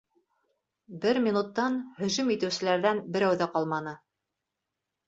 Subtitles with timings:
[1.03, 3.97] Бер минуттан һөжүм итеүселәрҙән берәү ҙә ҡалманы.